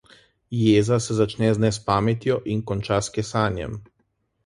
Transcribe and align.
Jeza 0.59 0.99
se 0.99 1.13
začne 1.19 1.53
z 1.59 1.65
nespametjo 1.65 2.39
in 2.57 2.63
konča 2.73 3.01
s 3.05 3.09
kesanjem. 3.19 3.83